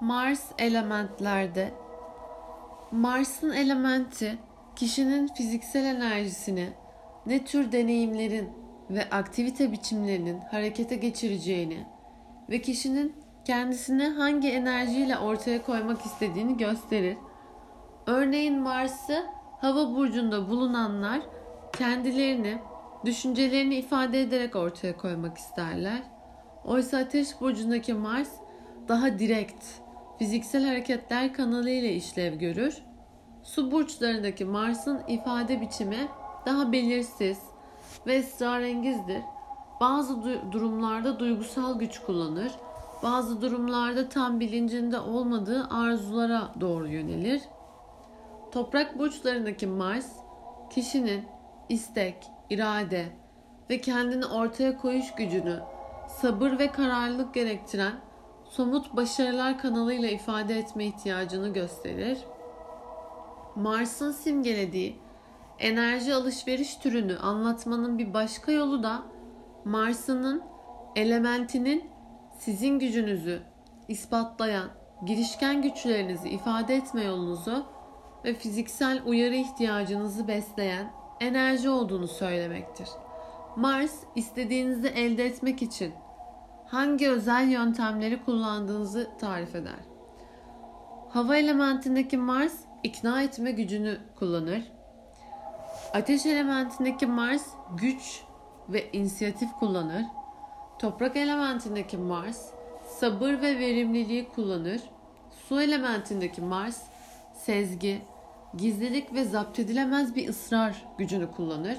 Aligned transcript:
Mars 0.00 0.52
elementlerde 0.58 1.70
Mars'ın 2.92 3.50
elementi 3.50 4.38
kişinin 4.76 5.28
fiziksel 5.28 5.84
enerjisini 5.84 6.68
ne 7.26 7.44
tür 7.44 7.72
deneyimlerin 7.72 8.50
ve 8.90 9.10
aktivite 9.10 9.72
biçimlerinin 9.72 10.40
harekete 10.40 10.96
geçireceğini 10.96 11.86
ve 12.50 12.62
kişinin 12.62 13.14
kendisini 13.44 14.04
hangi 14.04 14.48
enerjiyle 14.48 15.18
ortaya 15.18 15.62
koymak 15.62 16.00
istediğini 16.06 16.56
gösterir. 16.56 17.16
Örneğin 18.06 18.58
Mars'ı 18.58 19.26
hava 19.60 19.94
burcunda 19.94 20.50
bulunanlar 20.50 21.20
kendilerini, 21.78 22.58
düşüncelerini 23.04 23.74
ifade 23.74 24.20
ederek 24.20 24.56
ortaya 24.56 24.96
koymak 24.96 25.38
isterler. 25.38 26.02
Oysa 26.64 26.98
Ateş 26.98 27.40
burcundaki 27.40 27.94
Mars 27.94 28.30
daha 28.88 29.18
direkt, 29.18 29.64
fiziksel 30.18 30.64
hareketler 30.66 31.32
kanalıyla 31.32 31.88
işlev 31.88 32.34
görür. 32.34 32.82
Su 33.42 33.72
burçlarındaki 33.72 34.44
Mars'ın 34.44 35.00
ifade 35.08 35.60
biçimi 35.60 36.08
daha 36.46 36.72
belirsiz 36.72 37.38
ve 38.06 38.14
esrarengizdir. 38.14 39.22
Bazı 39.80 40.14
du- 40.14 40.52
durumlarda 40.52 41.18
duygusal 41.18 41.78
güç 41.78 41.98
kullanır, 41.98 42.52
bazı 43.02 43.42
durumlarda 43.42 44.08
tam 44.08 44.40
bilincinde 44.40 45.00
olmadığı 45.00 45.68
arzulara 45.70 46.48
doğru 46.60 46.88
yönelir. 46.88 47.42
Toprak 48.52 48.98
burçlarındaki 48.98 49.66
Mars, 49.66 50.12
kişinin 50.70 51.24
istek, 51.68 52.16
irade 52.50 53.06
ve 53.70 53.80
kendini 53.80 54.26
ortaya 54.26 54.76
koyuş 54.76 55.14
gücünü 55.14 55.60
sabır 56.08 56.58
ve 56.58 56.72
kararlılık 56.72 57.34
gerektiren 57.34 57.92
somut 58.50 58.96
başarılar 58.96 59.58
kanalıyla 59.58 60.08
ifade 60.08 60.58
etme 60.58 60.84
ihtiyacını 60.84 61.52
gösterir. 61.52 62.18
Mars'ın 63.56 64.12
simgelediği 64.12 64.96
enerji 65.58 66.14
alışveriş 66.14 66.76
türünü 66.76 67.18
anlatmanın 67.18 67.98
bir 67.98 68.14
başka 68.14 68.52
yolu 68.52 68.82
da 68.82 69.02
Mars'ın 69.64 70.42
elementinin 70.96 71.90
sizin 72.38 72.78
gücünüzü 72.78 73.42
ispatlayan, 73.88 74.68
girişken 75.06 75.62
güçlerinizi 75.62 76.28
ifade 76.28 76.74
etme 76.74 77.04
yolunuzu 77.04 77.66
ve 78.24 78.34
fiziksel 78.34 79.02
uyarı 79.06 79.34
ihtiyacınızı 79.34 80.28
besleyen 80.28 80.92
enerji 81.20 81.70
olduğunu 81.70 82.08
söylemektir. 82.08 82.88
Mars 83.56 83.94
istediğinizi 84.14 84.88
elde 84.88 85.24
etmek 85.26 85.62
için 85.62 85.92
hangi 86.66 87.10
özel 87.10 87.48
yöntemleri 87.48 88.24
kullandığınızı 88.24 89.10
tarif 89.20 89.54
eder. 89.54 89.80
Hava 91.08 91.36
elementindeki 91.36 92.16
Mars 92.16 92.54
ikna 92.82 93.22
etme 93.22 93.50
gücünü 93.50 93.98
kullanır. 94.18 94.62
Ateş 95.94 96.26
elementindeki 96.26 97.06
Mars 97.06 97.46
güç 97.76 98.22
ve 98.68 98.92
inisiyatif 98.92 99.52
kullanır. 99.52 100.02
Toprak 100.78 101.16
elementindeki 101.16 101.96
Mars 101.96 102.50
sabır 102.88 103.32
ve 103.32 103.58
verimliliği 103.58 104.28
kullanır. 104.28 104.80
Su 105.48 105.60
elementindeki 105.60 106.40
Mars 106.40 106.82
sezgi, 107.34 108.02
gizlilik 108.56 109.14
ve 109.14 109.24
zapt 109.24 109.58
edilemez 109.58 110.16
bir 110.16 110.28
ısrar 110.28 110.84
gücünü 110.98 111.30
kullanır. 111.30 111.76